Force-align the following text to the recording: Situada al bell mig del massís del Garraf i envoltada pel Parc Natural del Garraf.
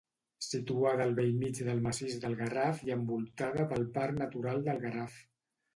Situada 0.43 1.03
al 1.09 1.13
bell 1.19 1.29
mig 1.43 1.61
del 1.69 1.83
massís 1.89 2.17
del 2.25 2.39
Garraf 2.41 2.83
i 2.89 2.97
envoltada 2.99 3.69
pel 3.75 3.89
Parc 4.01 4.21
Natural 4.25 4.69
del 4.71 4.85
Garraf. 4.89 5.25